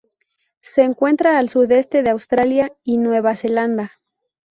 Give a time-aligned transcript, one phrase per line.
[0.63, 4.01] Se encuentra al sudeste de Australia y Nueva Zelanda.